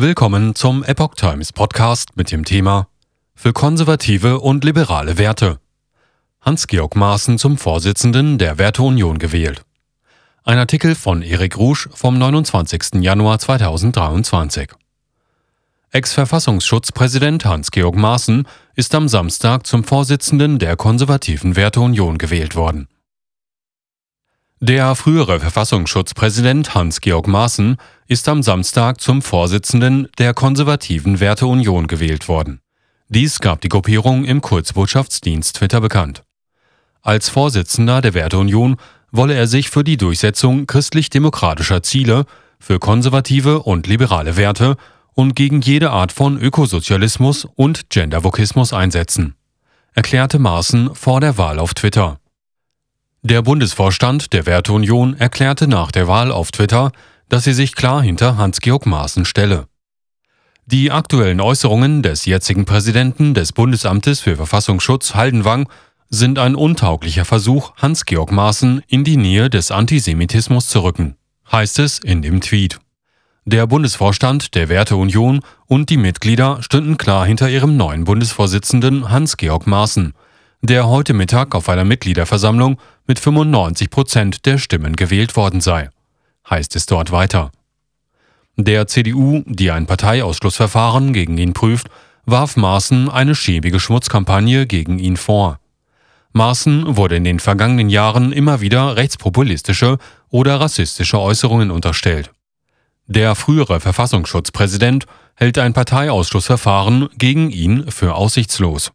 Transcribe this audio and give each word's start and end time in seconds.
Willkommen 0.00 0.54
zum 0.54 0.84
Epoch 0.84 1.16
Times 1.16 1.52
Podcast 1.52 2.16
mit 2.16 2.30
dem 2.30 2.44
Thema 2.44 2.86
Für 3.34 3.52
konservative 3.52 4.38
und 4.38 4.62
liberale 4.62 5.18
Werte. 5.18 5.58
Hans-Georg 6.40 6.94
Maaßen 6.94 7.36
zum 7.36 7.58
Vorsitzenden 7.58 8.38
der 8.38 8.58
Werteunion 8.58 9.18
gewählt. 9.18 9.64
Ein 10.44 10.58
Artikel 10.58 10.94
von 10.94 11.20
Erik 11.22 11.58
Rusch 11.58 11.88
vom 11.92 12.16
29. 12.16 13.02
Januar 13.02 13.40
2023. 13.40 14.70
Ex-Verfassungsschutzpräsident 15.90 17.44
Hans-Georg 17.44 17.96
Maaßen 17.96 18.46
ist 18.76 18.94
am 18.94 19.08
Samstag 19.08 19.66
zum 19.66 19.82
Vorsitzenden 19.82 20.60
der 20.60 20.76
konservativen 20.76 21.56
Werteunion 21.56 22.18
gewählt 22.18 22.54
worden. 22.54 22.86
Der 24.60 24.96
frühere 24.96 25.38
Verfassungsschutzpräsident 25.38 26.74
Hans-Georg 26.74 27.28
Maaßen 27.28 27.76
ist 28.08 28.28
am 28.28 28.42
Samstag 28.42 29.00
zum 29.00 29.22
Vorsitzenden 29.22 30.08
der 30.18 30.34
konservativen 30.34 31.20
Werteunion 31.20 31.86
gewählt 31.86 32.26
worden. 32.26 32.60
Dies 33.08 33.38
gab 33.38 33.60
die 33.60 33.68
Gruppierung 33.68 34.24
im 34.24 34.40
Kurzbotschaftsdienst 34.40 35.54
Twitter 35.54 35.80
bekannt. 35.80 36.24
Als 37.02 37.28
Vorsitzender 37.28 38.00
der 38.00 38.14
Werteunion 38.14 38.78
wolle 39.12 39.34
er 39.34 39.46
sich 39.46 39.70
für 39.70 39.84
die 39.84 39.96
Durchsetzung 39.96 40.66
christlich-demokratischer 40.66 41.84
Ziele, 41.84 42.24
für 42.58 42.80
konservative 42.80 43.60
und 43.60 43.86
liberale 43.86 44.36
Werte 44.36 44.76
und 45.14 45.36
gegen 45.36 45.60
jede 45.60 45.90
Art 45.90 46.10
von 46.10 46.36
Ökosozialismus 46.36 47.44
und 47.44 47.90
Gendervokismus 47.90 48.72
einsetzen, 48.72 49.36
erklärte 49.94 50.40
Maaßen 50.40 50.96
vor 50.96 51.20
der 51.20 51.38
Wahl 51.38 51.60
auf 51.60 51.74
Twitter. 51.74 52.18
Der 53.22 53.42
Bundesvorstand 53.42 54.32
der 54.32 54.46
Werteunion 54.46 55.14
erklärte 55.18 55.66
nach 55.66 55.90
der 55.90 56.06
Wahl 56.06 56.30
auf 56.30 56.52
Twitter, 56.52 56.92
dass 57.28 57.44
sie 57.44 57.52
sich 57.52 57.74
klar 57.74 58.00
hinter 58.00 58.36
Hans-Georg 58.36 58.86
Maaßen 58.86 59.24
stelle. 59.24 59.66
Die 60.66 60.92
aktuellen 60.92 61.40
Äußerungen 61.40 62.02
des 62.02 62.26
jetzigen 62.26 62.64
Präsidenten 62.64 63.34
des 63.34 63.52
Bundesamtes 63.52 64.20
für 64.20 64.36
Verfassungsschutz 64.36 65.14
Haldenwang 65.14 65.68
sind 66.08 66.38
ein 66.38 66.54
untauglicher 66.54 67.24
Versuch, 67.24 67.72
Hans-Georg 67.76 68.30
Maaßen 68.30 68.82
in 68.86 69.02
die 69.02 69.16
Nähe 69.16 69.50
des 69.50 69.72
Antisemitismus 69.72 70.68
zu 70.68 70.80
rücken, 70.80 71.16
heißt 71.50 71.80
es 71.80 71.98
in 71.98 72.22
dem 72.22 72.40
Tweet. 72.40 72.78
Der 73.44 73.66
Bundesvorstand 73.66 74.54
der 74.54 74.68
Werteunion 74.68 75.40
und 75.66 75.90
die 75.90 75.96
Mitglieder 75.96 76.62
stünden 76.62 76.98
klar 76.98 77.26
hinter 77.26 77.48
ihrem 77.48 77.76
neuen 77.76 78.04
Bundesvorsitzenden 78.04 79.10
Hans-Georg 79.10 79.66
Maaßen, 79.66 80.14
der 80.62 80.88
heute 80.88 81.14
Mittag 81.14 81.54
auf 81.54 81.68
einer 81.68 81.84
Mitgliederversammlung 81.84 82.78
mit 83.06 83.18
95 83.18 83.90
Prozent 83.90 84.46
der 84.46 84.58
Stimmen 84.58 84.96
gewählt 84.96 85.36
worden 85.36 85.60
sei, 85.60 85.90
heißt 86.48 86.74
es 86.76 86.86
dort 86.86 87.12
weiter. 87.12 87.52
Der 88.56 88.88
CDU, 88.88 89.44
die 89.46 89.70
ein 89.70 89.86
Parteiausschlussverfahren 89.86 91.12
gegen 91.12 91.38
ihn 91.38 91.52
prüft, 91.52 91.88
warf 92.26 92.56
Maaßen 92.56 93.08
eine 93.08 93.34
schäbige 93.34 93.78
Schmutzkampagne 93.78 94.66
gegen 94.66 94.98
ihn 94.98 95.16
vor. 95.16 95.60
Maaßen 96.32 96.96
wurde 96.96 97.16
in 97.16 97.24
den 97.24 97.40
vergangenen 97.40 97.88
Jahren 97.88 98.32
immer 98.32 98.60
wieder 98.60 98.96
rechtspopulistische 98.96 99.98
oder 100.28 100.60
rassistische 100.60 101.20
Äußerungen 101.20 101.70
unterstellt. 101.70 102.32
Der 103.06 103.34
frühere 103.34 103.80
Verfassungsschutzpräsident 103.80 105.06
hält 105.34 105.56
ein 105.56 105.72
Parteiausschlussverfahren 105.72 107.08
gegen 107.16 107.50
ihn 107.50 107.90
für 107.90 108.14
aussichtslos. 108.14 108.90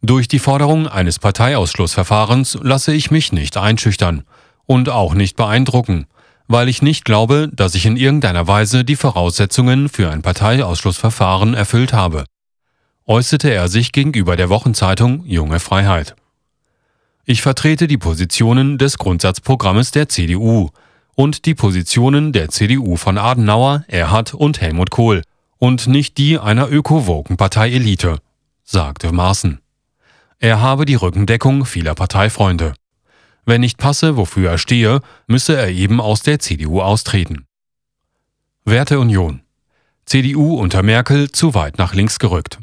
Durch 0.00 0.28
die 0.28 0.38
Forderung 0.38 0.86
eines 0.86 1.18
Parteiausschlussverfahrens 1.18 2.58
lasse 2.62 2.92
ich 2.92 3.10
mich 3.10 3.32
nicht 3.32 3.56
einschüchtern 3.56 4.22
und 4.64 4.88
auch 4.88 5.14
nicht 5.14 5.36
beeindrucken, 5.36 6.06
weil 6.46 6.68
ich 6.68 6.82
nicht 6.82 7.04
glaube, 7.04 7.50
dass 7.52 7.74
ich 7.74 7.84
in 7.84 7.96
irgendeiner 7.96 8.46
Weise 8.46 8.84
die 8.84 8.96
Voraussetzungen 8.96 9.88
für 9.88 10.08
ein 10.10 10.22
Parteiausschlussverfahren 10.22 11.54
erfüllt 11.54 11.92
habe, 11.92 12.24
äußerte 13.06 13.50
er 13.50 13.68
sich 13.68 13.90
gegenüber 13.90 14.36
der 14.36 14.48
Wochenzeitung 14.48 15.24
Junge 15.24 15.58
Freiheit. 15.58 16.14
Ich 17.24 17.42
vertrete 17.42 17.88
die 17.88 17.98
Positionen 17.98 18.78
des 18.78 18.98
Grundsatzprogrammes 18.98 19.90
der 19.90 20.08
CDU 20.08 20.70
und 21.14 21.44
die 21.44 21.54
Positionen 21.54 22.32
der 22.32 22.50
CDU 22.50 22.96
von 22.96 23.18
Adenauer, 23.18 23.84
Erhard 23.88 24.32
und 24.32 24.60
Helmut 24.60 24.90
Kohl 24.90 25.22
und 25.58 25.88
nicht 25.88 26.18
die 26.18 26.38
einer 26.38 26.70
ökowoken 26.70 27.36
Parteielite, 27.36 28.18
sagte 28.62 29.12
Maaßen. 29.12 29.60
Er 30.40 30.60
habe 30.60 30.84
die 30.84 30.94
Rückendeckung 30.94 31.64
vieler 31.64 31.94
Parteifreunde. 31.94 32.74
Wenn 33.44 33.60
nicht 33.60 33.78
passe, 33.78 34.16
wofür 34.16 34.50
er 34.50 34.58
stehe, 34.58 35.00
müsse 35.26 35.56
er 35.56 35.68
eben 35.68 36.00
aus 36.00 36.22
der 36.22 36.38
CDU 36.38 36.80
austreten. 36.80 37.46
Werteunion. 38.64 39.40
CDU 40.04 40.54
unter 40.54 40.82
Merkel 40.82 41.32
zu 41.32 41.54
weit 41.54 41.78
nach 41.78 41.92
links 41.92 42.20
gerückt. 42.20 42.58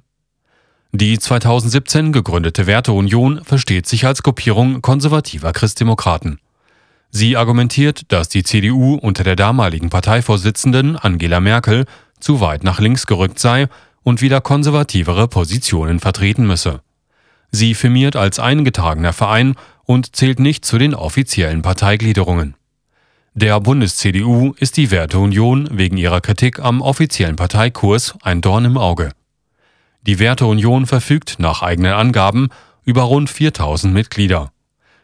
Die 0.94 1.20
2017 1.20 2.14
gegründete 2.14 2.66
Werteunion 2.66 3.44
versteht 3.44 3.88
sich 3.88 4.06
als 4.06 4.24
Gruppierung 4.24 4.82
konservativer 4.82 5.52
Christdemokraten. 5.52 6.40
Sie 7.10 7.36
argumentiert, 7.36 8.04
dass 8.14 8.30
die 8.30 8.44
CDU 8.44 8.96
unter 8.96 9.26
der 9.26 9.36
damaligen 9.36 9.90
Parteivorsitzenden 9.90 10.96
Angela 10.96 11.42
Merkel 11.42 11.86
zu 12.22 12.40
weit 12.40 12.64
nach 12.64 12.80
links 12.80 13.06
gerückt 13.06 13.40
sei 13.40 13.68
und 14.04 14.22
wieder 14.22 14.40
konservativere 14.40 15.28
Positionen 15.28 16.00
vertreten 16.00 16.48
müsse. 16.48 16.82
Sie 17.56 17.74
firmiert 17.74 18.18
als 18.18 18.38
eingetragener 18.38 19.14
Verein 19.14 19.56
und 19.86 20.14
zählt 20.14 20.42
nicht 20.42 20.66
zu 20.66 20.78
den 20.78 20.94
offiziellen 20.94 21.62
Parteigliederungen. 21.62 22.56
Der 23.34 23.62
Bundes-CDU 23.62 24.54
ist 24.60 24.76
die 24.76 24.92
Werteunion 24.92 25.70
wegen 25.72 25.96
ihrer 25.96 26.20
Kritik 26.20 26.60
am 26.60 26.82
offiziellen 26.82 27.38
Parteikurs 27.38 28.14
ein 28.22 28.42
Dorn 28.42 28.66
im 28.66 28.78
Auge. 28.78 29.14
Die 30.02 30.20
Werteunion 30.20 30.86
verfügt 30.86 31.36
nach 31.38 31.62
eigenen 31.62 31.94
Angaben 31.94 32.50
über 32.84 33.04
rund 33.04 33.30
4000 33.30 33.94
Mitglieder. 33.94 34.52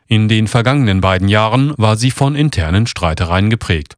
In 0.07 0.28
den 0.28 0.50
vergangenen 0.50 1.00
beiden 1.00 1.29
Jahren 1.29 1.73
war 1.78 1.95
sie 1.95 2.11
von 2.11 2.35
internen 2.35 2.85
Streitereien 2.85 3.50
geprägt. 3.50 3.95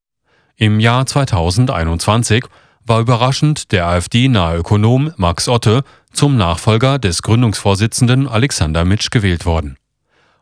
Im 0.57 0.79
Jahr 0.79 1.07
2021 1.07 2.45
war 2.85 2.99
überraschend 2.99 3.71
der 3.71 3.87
AfD-nahe 3.87 4.57
Ökonom 4.57 5.11
Max 5.17 5.47
Otte 5.47 5.83
zum 6.13 6.37
Nachfolger 6.37 6.99
des 6.99 7.21
Gründungsvorsitzenden 7.21 8.27
Alexander 8.27 8.85
Mitsch 8.85 9.11
gewählt 9.11 9.45
worden. 9.45 9.77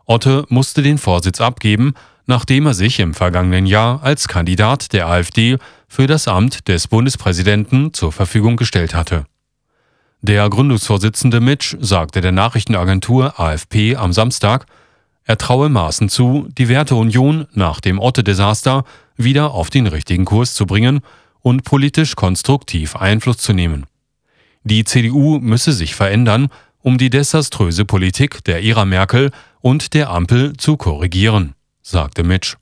Otte 0.05 0.45
musste 0.49 0.81
den 0.81 0.97
Vorsitz 0.97 1.41
abgeben, 1.41 1.93
nachdem 2.25 2.65
er 2.65 2.73
sich 2.73 2.99
im 2.99 3.13
vergangenen 3.13 3.65
Jahr 3.65 4.03
als 4.03 4.27
Kandidat 4.27 4.93
der 4.93 5.07
AfD 5.07 5.57
für 5.87 6.07
das 6.07 6.27
Amt 6.27 6.67
des 6.67 6.87
Bundespräsidenten 6.87 7.93
zur 7.93 8.11
Verfügung 8.11 8.57
gestellt 8.57 8.93
hatte. 8.93 9.25
Der 10.21 10.47
Gründungsvorsitzende 10.49 11.39
Mitsch 11.39 11.75
sagte 11.79 12.21
der 12.21 12.31
Nachrichtenagentur 12.31 13.39
AFP 13.39 13.95
am 13.95 14.13
Samstag, 14.13 14.65
er 15.23 15.37
traue 15.37 15.69
Maßen 15.69 16.09
zu, 16.09 16.47
die 16.57 16.67
Werteunion 16.67 17.47
nach 17.53 17.79
dem 17.79 17.99
Otte-Desaster 17.99 18.83
wieder 19.17 19.51
auf 19.51 19.69
den 19.69 19.87
richtigen 19.87 20.25
Kurs 20.25 20.53
zu 20.53 20.65
bringen 20.65 21.01
und 21.41 21.63
politisch 21.63 22.15
konstruktiv 22.15 22.95
Einfluss 22.95 23.37
zu 23.37 23.53
nehmen. 23.53 23.85
Die 24.63 24.83
CDU 24.83 25.39
müsse 25.39 25.73
sich 25.73 25.95
verändern, 25.95 26.49
um 26.79 26.97
die 26.97 27.09
desaströse 27.09 27.85
Politik 27.85 28.43
der 28.43 28.63
Ära 28.63 28.85
Merkel 28.85 29.31
und 29.59 29.93
der 29.93 30.09
Ampel 30.09 30.53
zu 30.57 30.77
korrigieren, 30.77 31.53
sagte 31.81 32.23
Mitsch. 32.23 32.55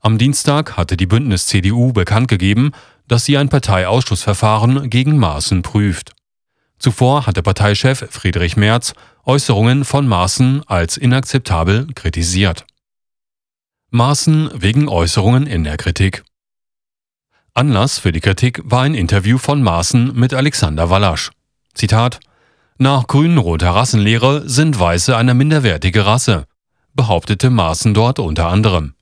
Am 0.00 0.18
Dienstag 0.18 0.76
hatte 0.76 0.96
die 0.96 1.06
Bündnis 1.06 1.46
CDU 1.46 1.92
bekannt 1.92 2.28
gegeben, 2.28 2.72
dass 3.06 3.24
sie 3.24 3.36
ein 3.36 3.48
Parteiausschussverfahren 3.48 4.90
gegen 4.90 5.16
Maaßen 5.16 5.62
prüft. 5.62 6.12
Zuvor 6.78 7.26
hatte 7.26 7.42
Parteichef 7.42 8.06
Friedrich 8.10 8.56
Merz 8.56 8.94
Äußerungen 9.24 9.84
von 9.84 10.08
Maaßen 10.08 10.62
als 10.66 10.96
inakzeptabel 10.96 11.86
kritisiert. 11.94 12.66
Maaßen 13.90 14.50
wegen 14.54 14.88
Äußerungen 14.88 15.46
in 15.46 15.62
der 15.62 15.76
Kritik. 15.76 16.24
Anlass 17.54 17.98
für 17.98 18.12
die 18.12 18.20
Kritik 18.20 18.62
war 18.64 18.80
ein 18.80 18.94
Interview 18.94 19.36
von 19.36 19.62
Maaßen 19.62 20.14
mit 20.14 20.32
Alexander 20.32 20.88
Wallasch. 20.88 21.32
Zitat 21.74 22.18
Nach 22.78 23.06
grün-roter 23.06 23.68
Rassenlehre 23.70 24.48
sind 24.48 24.80
Weiße 24.80 25.14
eine 25.14 25.34
minderwertige 25.34 26.06
Rasse, 26.06 26.46
behauptete 26.94 27.50
Maaßen 27.50 27.92
dort 27.92 28.20
unter 28.20 28.46
anderem. 28.46 28.94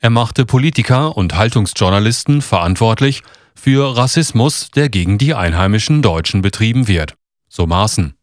Er 0.00 0.10
machte 0.10 0.44
Politiker 0.44 1.16
und 1.16 1.36
Haltungsjournalisten 1.36 2.42
verantwortlich 2.42 3.22
für 3.54 3.96
Rassismus, 3.96 4.70
der 4.74 4.88
gegen 4.88 5.16
die 5.16 5.32
einheimischen 5.32 6.02
Deutschen 6.02 6.42
betrieben 6.42 6.88
wird, 6.88 7.14
so 7.48 7.64
Maaßen. 7.64 8.14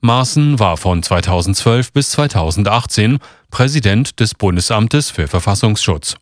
Maaßen 0.00 0.58
war 0.58 0.76
von 0.76 1.04
2012 1.04 1.92
bis 1.92 2.10
2018 2.10 3.20
Präsident 3.52 4.18
des 4.18 4.34
Bundesamtes 4.34 5.10
für 5.10 5.28
Verfassungsschutz. 5.28 6.16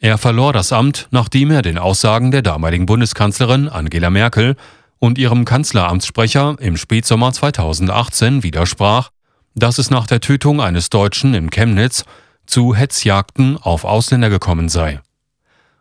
Er 0.00 0.16
verlor 0.16 0.52
das 0.52 0.72
Amt, 0.72 1.08
nachdem 1.10 1.50
er 1.50 1.62
den 1.62 1.76
Aussagen 1.76 2.30
der 2.30 2.42
damaligen 2.42 2.86
Bundeskanzlerin 2.86 3.68
Angela 3.68 4.10
Merkel 4.10 4.54
und 5.00 5.18
ihrem 5.18 5.44
Kanzleramtssprecher 5.44 6.56
im 6.60 6.76
Spätsommer 6.76 7.32
2018 7.32 8.44
widersprach, 8.44 9.10
dass 9.56 9.78
es 9.78 9.90
nach 9.90 10.06
der 10.06 10.20
Tötung 10.20 10.60
eines 10.60 10.88
Deutschen 10.90 11.34
in 11.34 11.50
Chemnitz 11.50 12.04
zu 12.46 12.76
Hetzjagden 12.76 13.56
auf 13.56 13.84
Ausländer 13.84 14.30
gekommen 14.30 14.68
sei. 14.68 15.00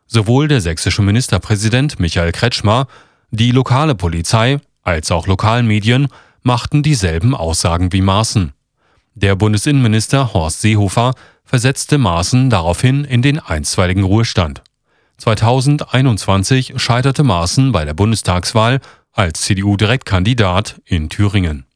Sowohl 0.08 0.48
der 0.48 0.62
sächsische 0.62 1.04
Ministerpräsident 1.04 2.00
Michael 2.00 2.32
Kretschmer, 2.32 2.88
die 3.30 3.52
lokale 3.52 3.94
Polizei 3.94 4.60
als 4.82 5.12
auch 5.12 5.28
Lokalmedien 5.28 6.08
machten 6.42 6.82
dieselben 6.82 7.36
Aussagen 7.36 7.94
wie 7.94 8.02
Maaßen. 8.02 8.54
Der 9.14 9.36
Bundesinnenminister 9.36 10.34
Horst 10.34 10.62
Seehofer 10.62 11.14
versetzte 11.48 11.98
Maaßen 11.98 12.50
daraufhin 12.50 13.06
in 13.06 13.22
den 13.22 13.40
einstweiligen 13.40 14.04
Ruhestand. 14.04 14.62
2021 15.18 16.74
scheiterte 16.76 17.24
Maaßen 17.24 17.72
bei 17.72 17.86
der 17.86 17.94
Bundestagswahl 17.94 18.82
als 19.14 19.42
CDU-Direktkandidat 19.42 20.82
in 20.86 21.10
Thüringen. 21.10 21.67